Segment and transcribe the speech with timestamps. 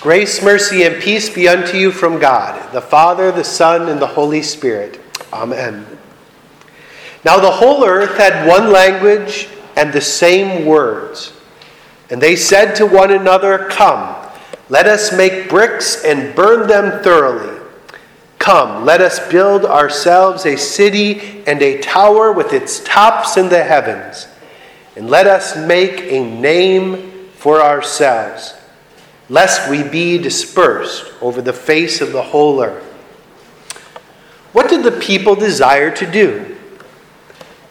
[0.00, 4.06] Grace, mercy, and peace be unto you from God, the Father, the Son, and the
[4.06, 5.00] Holy Spirit.
[5.32, 5.84] Amen.
[7.24, 11.32] Now the whole earth had one language and the same words.
[12.10, 14.14] And they said to one another, Come,
[14.68, 17.60] let us make bricks and burn them thoroughly.
[18.38, 23.64] Come, let us build ourselves a city and a tower with its tops in the
[23.64, 24.28] heavens.
[24.94, 28.57] And let us make a name for ourselves
[29.28, 32.84] lest we be dispersed over the face of the whole earth.
[34.52, 36.56] What did the people desire to do?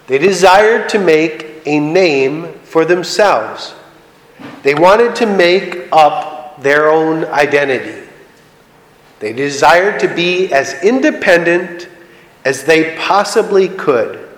[0.07, 3.73] They desired to make a name for themselves.
[4.63, 8.07] They wanted to make up their own identity.
[9.19, 11.89] They desired to be as independent
[12.45, 14.29] as they possibly could.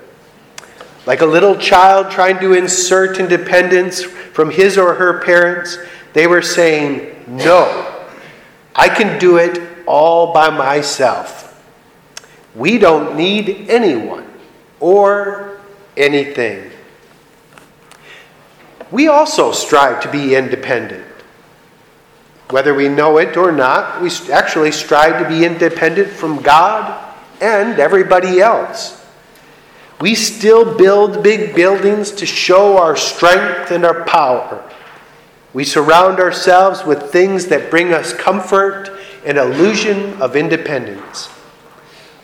[1.05, 5.77] Like a little child trying to insert independence from his or her parents,
[6.13, 8.05] they were saying, No,
[8.75, 11.45] I can do it all by myself.
[12.55, 14.27] We don't need anyone
[14.79, 15.59] or
[15.95, 16.71] anything.
[18.91, 21.05] We also strive to be independent.
[22.49, 27.79] Whether we know it or not, we actually strive to be independent from God and
[27.79, 28.95] everybody else.
[30.01, 34.63] We still build big buildings to show our strength and our power.
[35.53, 38.91] We surround ourselves with things that bring us comfort
[39.25, 41.29] and illusion of independence.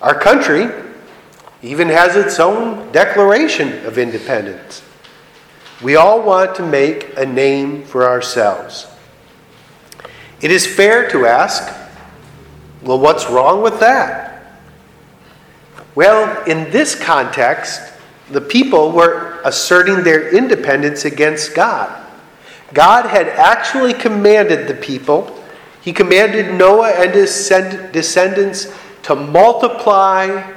[0.02, 0.70] Our country
[1.62, 4.84] even has its own declaration of independence.
[5.82, 8.88] We all want to make a name for ourselves.
[10.42, 11.74] It is fair to ask,
[12.84, 14.60] well, what's wrong with that?
[15.96, 17.82] Well, in this context,
[18.30, 22.05] the people were asserting their independence against God.
[22.74, 25.44] God had actually commanded the people,
[25.82, 27.50] He commanded Noah and his
[27.92, 30.54] descendants to multiply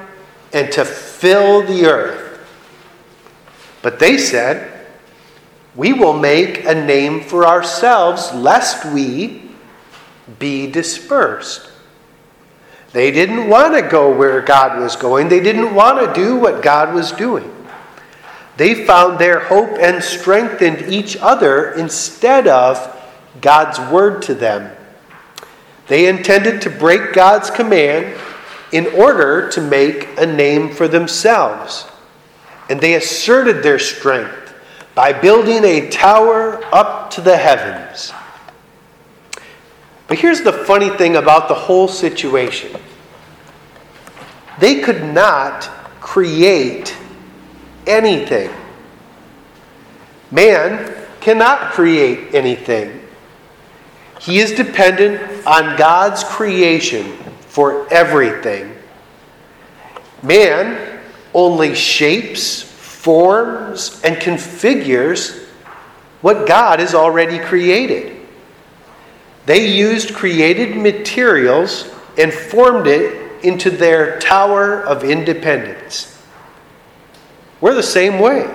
[0.53, 2.41] and to fill the earth.
[3.83, 4.87] But they said,
[5.75, 9.51] We will make a name for ourselves, lest we
[10.39, 11.71] be dispersed.
[12.93, 15.29] They didn't want to go where God was going.
[15.29, 17.55] They didn't want to do what God was doing.
[18.59, 22.77] They found their hope and strengthened each other instead of
[23.41, 24.77] God's word to them.
[25.87, 28.19] They intended to break God's command
[28.73, 31.87] in order to make a name for themselves.
[32.69, 34.53] And they asserted their strength
[34.97, 38.13] by building a tower up to the heavens.
[40.09, 42.77] But here's the funny thing about the whole situation
[44.59, 45.71] they could not
[46.01, 46.97] create
[47.89, 48.51] anything.
[50.31, 53.01] Man cannot create anything.
[54.21, 57.13] He is dependent on God's creation
[57.49, 58.75] for everything.
[60.23, 61.01] Man
[61.35, 65.45] only shapes, forms, and configures
[66.21, 68.27] what God has already created.
[69.47, 71.89] They used created materials
[72.19, 76.18] and formed it into their tower of independence.
[77.61, 78.55] We're the same way.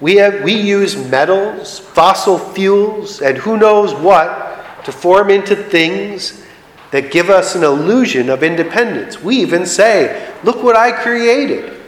[0.00, 6.44] We, have, we use metals, fossil fuels, and who knows what to form into things
[6.90, 9.22] that give us an illusion of independence.
[9.22, 11.80] We even say, Look what I created.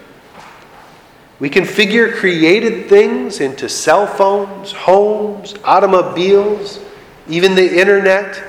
[1.39, 6.81] We configure created things into cell phones, homes, automobiles,
[7.29, 8.43] even the internet,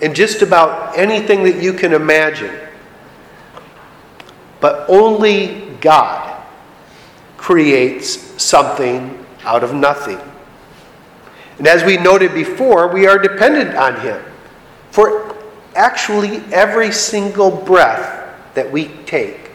[0.00, 2.58] and just about anything that you can imagine.
[4.58, 6.31] But only God
[7.52, 10.18] creates something out of nothing.
[11.58, 14.22] And as we noted before, we are dependent on Him
[14.90, 15.36] for
[15.74, 19.50] actually every single breath that we take.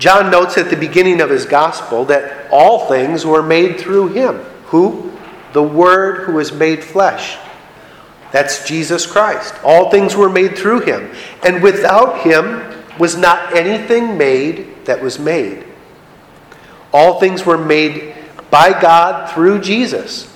[0.00, 4.34] John notes at the beginning of his gospel that all things were made through Him.
[4.66, 5.12] Who?
[5.52, 7.38] The Word who was made flesh.
[8.32, 9.54] That's Jesus Christ.
[9.62, 11.14] All things were made through Him.
[11.44, 12.64] And without Him
[12.98, 15.69] was not anything made that was made.
[16.92, 18.14] All things were made
[18.50, 20.26] by God through Jesus.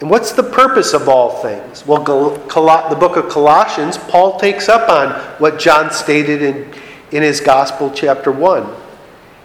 [0.00, 1.86] And what's the purpose of all things?
[1.86, 6.72] Well, the book of Colossians, Paul takes up on what John stated in,
[7.12, 8.66] in his Gospel, chapter 1.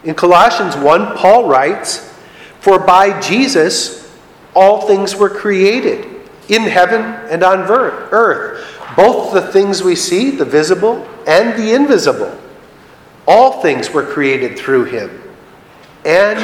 [0.05, 2.13] In Colossians 1, Paul writes,
[2.61, 4.15] For by Jesus
[4.53, 6.07] all things were created,
[6.47, 12.39] in heaven and on earth, both the things we see, the visible and the invisible.
[13.27, 15.24] All things were created through him
[16.05, 16.39] and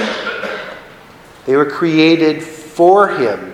[1.45, 3.53] they were created for him.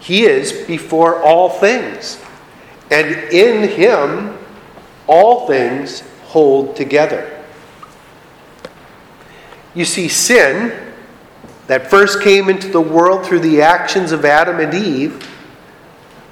[0.00, 2.20] He is before all things,
[2.90, 4.36] and in him
[5.06, 7.44] all things hold together.
[9.74, 10.92] You see, sin
[11.68, 15.28] that first came into the world through the actions of Adam and Eve,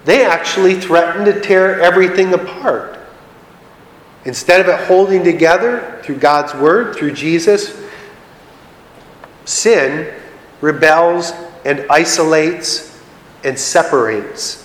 [0.05, 2.99] they actually threatened to tear everything apart.
[4.25, 7.88] Instead of it holding together through God's Word, through Jesus,
[9.48, 10.14] sin
[10.60, 11.32] rebels
[11.64, 13.00] and isolates
[13.44, 14.64] and separates.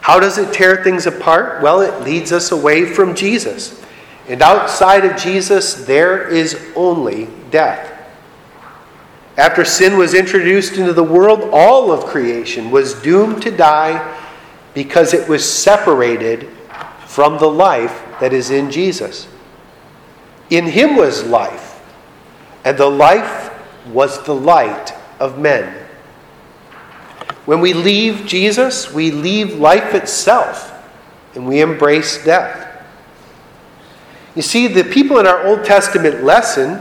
[0.00, 1.62] How does it tear things apart?
[1.62, 3.82] Well, it leads us away from Jesus.
[4.28, 7.90] And outside of Jesus, there is only death.
[9.36, 14.20] After sin was introduced into the world, all of creation was doomed to die
[14.74, 16.48] because it was separated
[17.06, 19.26] from the life that is in Jesus.
[20.50, 21.73] In him was life,
[22.64, 23.52] and the life
[23.92, 25.84] was the light of men.
[27.44, 30.72] When we leave Jesus, we leave life itself
[31.34, 32.62] and we embrace death.
[34.34, 36.80] You see, the people in our Old Testament lesson,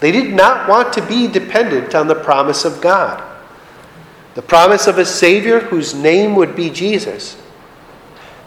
[0.00, 3.22] they did not want to be dependent on the promise of God.
[4.34, 7.36] The promise of a Savior whose name would be Jesus.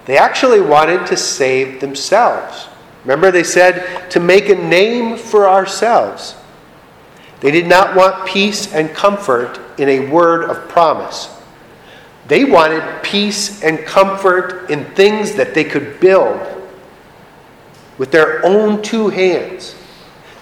[0.06, 2.68] They actually wanted to save themselves.
[3.04, 6.36] Remember, they said to make a name for ourselves.
[7.40, 11.34] They did not want peace and comfort in a word of promise.
[12.28, 16.40] They wanted peace and comfort in things that they could build
[17.98, 19.76] with their own two hands.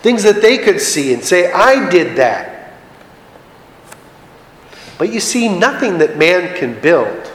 [0.01, 2.73] Things that they could see and say, I did that.
[4.97, 7.31] But you see, nothing that man can build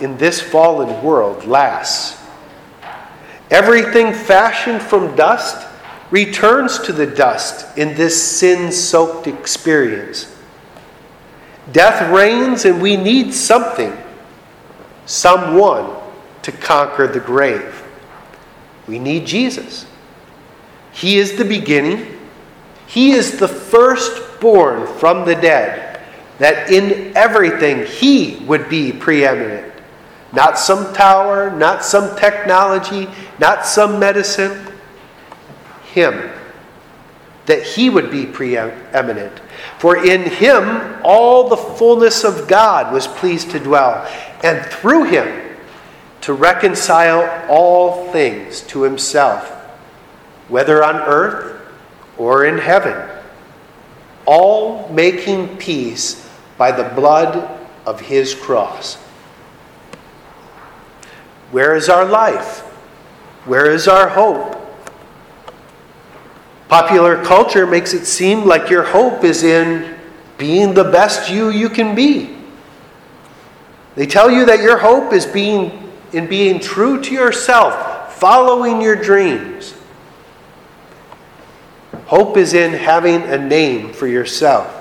[0.00, 2.20] in this fallen world lasts.
[3.50, 5.66] Everything fashioned from dust
[6.10, 10.36] returns to the dust in this sin soaked experience.
[11.72, 13.96] Death reigns, and we need something,
[15.06, 15.96] someone
[16.42, 17.82] to conquer the grave.
[18.88, 19.86] We need Jesus.
[20.92, 22.18] He is the beginning,
[22.86, 26.00] He is the firstborn from the dead,
[26.38, 29.72] that in everything He would be preeminent.
[30.32, 33.08] Not some tower, not some technology,
[33.38, 34.66] not some medicine.
[35.92, 36.30] Him.
[37.46, 39.40] That He would be preeminent.
[39.78, 44.06] For in Him all the fullness of God was pleased to dwell,
[44.42, 45.50] and through Him
[46.22, 49.50] to reconcile all things to himself,
[50.48, 51.60] whether on earth
[52.18, 53.08] or in heaven,
[54.26, 56.28] all making peace
[56.58, 58.96] by the blood of his cross.
[61.50, 62.60] Where is our life?
[63.46, 64.59] Where is our hope?
[66.70, 69.98] Popular culture makes it seem like your hope is in
[70.38, 72.36] being the best you you can be.
[73.96, 78.94] They tell you that your hope is being in being true to yourself, following your
[78.94, 79.74] dreams.
[82.06, 84.72] Hope is in having a name for yourself.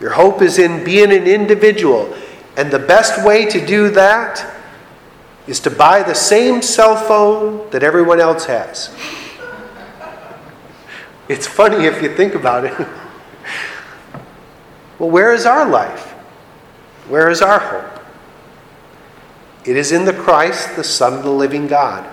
[0.00, 2.14] Your hope is in being an individual.
[2.56, 4.54] And the best way to do that
[5.48, 8.94] is to buy the same cell phone that everyone else has.
[11.28, 12.78] It's funny if you think about it.
[14.98, 16.12] well, where is our life?
[17.08, 18.04] Where is our hope?
[19.64, 22.08] It is in the Christ, the Son of the living God.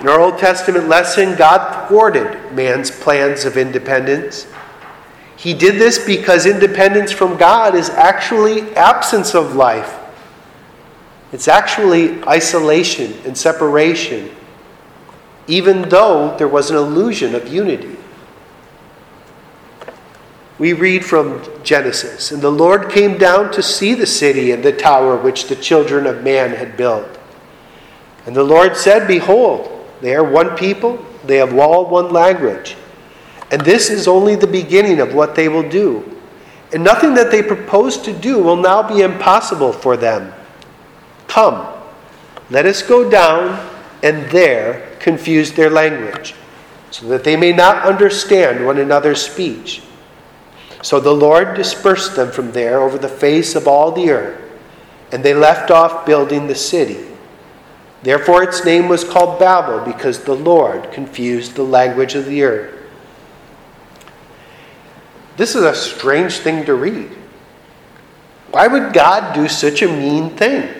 [0.00, 4.46] In our Old Testament lesson, God thwarted man's plans of independence.
[5.36, 9.98] He did this because independence from God is actually absence of life.
[11.32, 14.30] It's actually isolation and separation,
[15.46, 17.96] even though there was an illusion of unity
[20.58, 24.72] we read from Genesis And the Lord came down to see the city and the
[24.72, 27.18] tower which the children of man had built.
[28.26, 32.76] And the Lord said, Behold, they are one people, they have all one language.
[33.50, 36.18] And this is only the beginning of what they will do.
[36.72, 40.32] And nothing that they propose to do will now be impossible for them.
[41.28, 41.66] Come,
[42.50, 43.70] let us go down
[44.02, 46.34] and there confuse their language,
[46.90, 49.82] so that they may not understand one another's speech.
[50.80, 54.40] So the Lord dispersed them from there over the face of all the earth,
[55.12, 57.04] and they left off building the city.
[58.02, 62.74] Therefore its name was called Babel, because the Lord confused the language of the earth.
[65.36, 67.10] This is a strange thing to read.
[68.52, 70.72] Why would God do such a mean thing?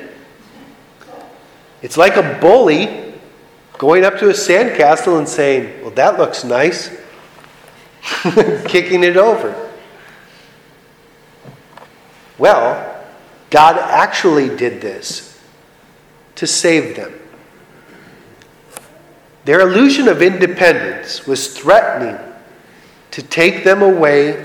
[1.83, 3.04] It's like a bully
[3.79, 6.91] going up to a sandcastle and saying, Well, that looks nice,
[8.67, 9.71] kicking it over.
[12.39, 12.91] Well,
[13.51, 15.41] God actually did this
[16.37, 17.15] to save them.
[19.45, 22.19] Their illusion of independence was threatening
[23.11, 24.43] to take them away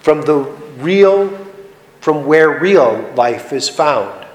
[0.00, 0.38] from the
[0.78, 1.28] real,
[2.00, 4.27] from where real life is found.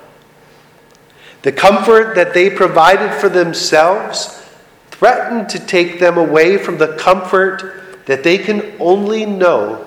[1.44, 4.42] The comfort that they provided for themselves
[4.88, 9.86] threatened to take them away from the comfort that they can only know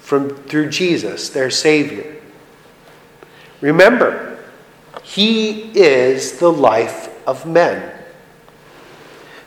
[0.00, 2.16] from through Jesus, their Savior.
[3.60, 4.38] Remember,
[5.02, 7.92] He is the life of men.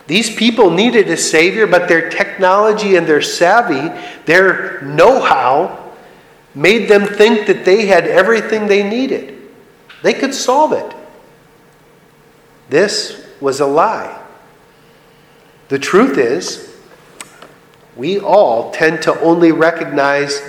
[0.06, 3.88] These people needed a Savior, but their technology and their savvy,
[4.24, 5.92] their know how,
[6.54, 9.38] made them think that they had everything they needed.
[10.02, 10.94] They could solve it.
[12.68, 14.20] This was a lie.
[15.68, 16.76] The truth is,
[17.96, 20.40] we all tend to only recognize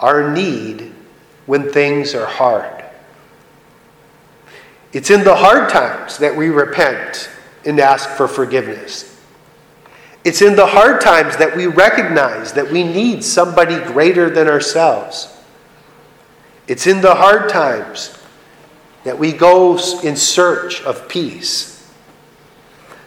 [0.00, 0.92] our need
[1.46, 2.84] when things are hard.
[4.92, 7.30] It's in the hard times that we repent
[7.64, 9.16] and ask for forgiveness.
[10.24, 15.34] It's in the hard times that we recognize that we need somebody greater than ourselves.
[16.66, 18.17] It's in the hard times
[19.08, 21.90] that we go in search of peace,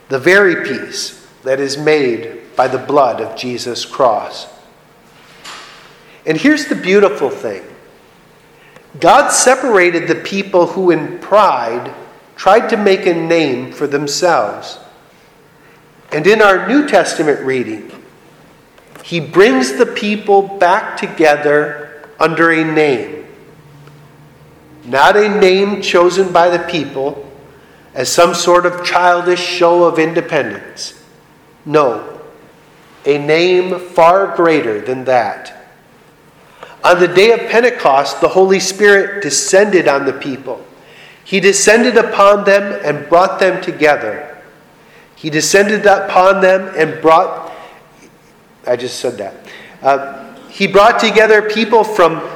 [0.10, 4.48] the very peace that is made by the blood of Jesus' cross.
[6.25, 7.62] And here's the beautiful thing
[9.00, 11.93] God separated the people who, in pride,
[12.36, 14.79] tried to make a name for themselves.
[16.12, 17.91] And in our New Testament reading,
[19.03, 23.21] he brings the people back together under a name
[24.85, 27.29] not a name chosen by the people
[27.93, 31.03] as some sort of childish show of independence.
[31.65, 32.21] No,
[33.05, 35.57] a name far greater than that.
[36.83, 40.65] On the day of Pentecost, the Holy Spirit descended on the people.
[41.23, 44.27] He descended upon them and brought them together.
[45.15, 47.51] He descended upon them and brought,
[48.65, 49.35] I just said that.
[49.83, 52.27] Uh, he brought together people from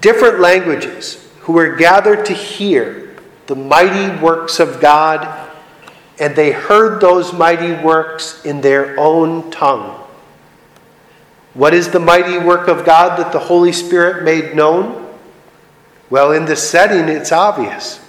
[0.00, 3.14] different languages who were gathered to hear
[3.46, 5.50] the mighty works of God,
[6.18, 9.98] and they heard those mighty works in their own tongue.
[11.54, 15.14] What is the mighty work of God that the Holy Spirit made known?
[16.10, 18.00] Well, in this setting, it's obvious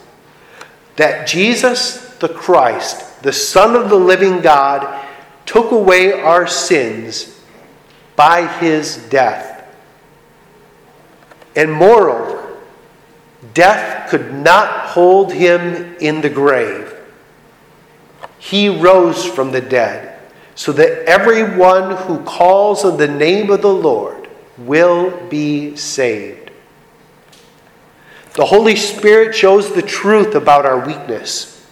[0.96, 5.06] that Jesus the Christ, the Son of the living God,
[5.46, 7.38] took away our sins
[8.16, 9.68] by his death.
[11.54, 12.43] And moreover,
[13.54, 16.94] Death could not hold him in the grave.
[18.40, 20.20] He rose from the dead,
[20.56, 26.52] so that everyone who calls on the name of the Lord will be saved.
[28.36, 31.66] The Holy Spirit shows the truth about our weakness.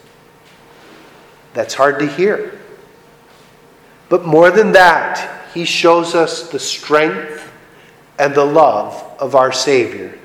[1.54, 2.60] That's hard to hear.
[4.10, 7.52] But more than that, He shows us the strength
[8.20, 10.18] and the love of our Savior.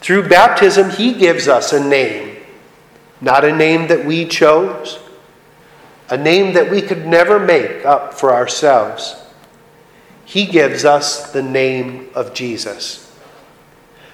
[0.00, 2.36] Through baptism, He gives us a name,
[3.20, 4.98] not a name that we chose,
[6.08, 9.16] a name that we could never make up for ourselves.
[10.24, 13.06] He gives us the name of Jesus.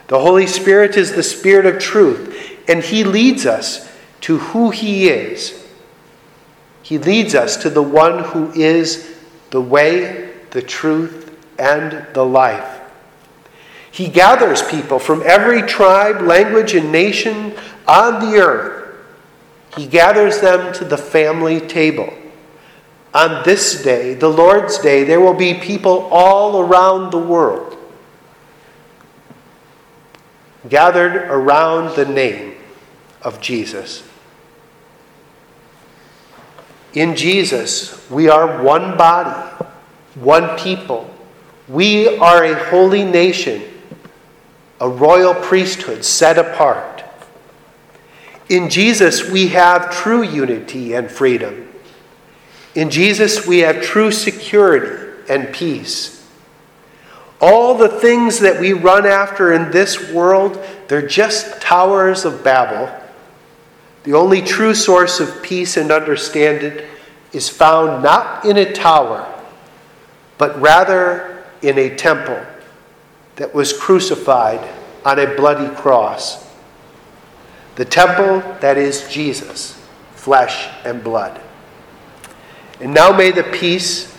[0.08, 3.90] The Holy Spirit is the Spirit of truth, and He leads us
[4.22, 5.64] to who He is.
[6.82, 9.16] He leads us to the one who is
[9.50, 12.80] the way, the truth, and the life.
[13.96, 17.54] He gathers people from every tribe, language, and nation
[17.88, 18.94] on the earth.
[19.74, 22.12] He gathers them to the family table.
[23.14, 27.78] On this day, the Lord's Day, there will be people all around the world
[30.68, 32.54] gathered around the name
[33.22, 34.06] of Jesus.
[36.92, 39.64] In Jesus, we are one body,
[40.16, 41.08] one people.
[41.66, 43.62] We are a holy nation
[44.80, 47.04] a royal priesthood set apart.
[48.48, 51.68] In Jesus, we have true unity and freedom.
[52.74, 56.12] In Jesus, we have true security and peace.
[57.40, 62.92] All the things that we run after in this world, they're just towers of Babel.
[64.04, 66.86] The only true source of peace and understanding
[67.32, 69.26] is found not in a tower,
[70.38, 72.40] but rather in a temple
[73.36, 74.60] that was crucified
[75.04, 76.44] on a bloody cross.
[77.76, 79.80] The temple that is Jesus,
[80.14, 81.40] flesh and blood.
[82.80, 84.14] And now may the peace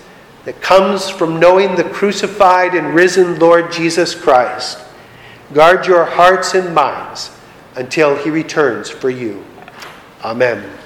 [0.45, 4.79] that comes from knowing the crucified and risen Lord Jesus Christ
[5.53, 7.31] Guard your hearts and minds
[7.75, 9.45] until he returns for you.
[10.24, 10.76] Amen.